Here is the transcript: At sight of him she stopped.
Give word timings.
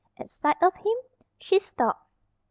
At 0.17 0.31
sight 0.31 0.57
of 0.63 0.73
him 0.77 0.95
she 1.37 1.59
stopped. 1.59 2.07